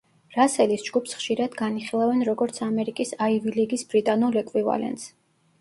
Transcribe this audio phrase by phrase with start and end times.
[0.35, 5.07] რასელის ჯგუფს ხშირად განიხილავენ როგორც ამერიკის აივი ლიგის ბრიტანულ ეკვივალენტს.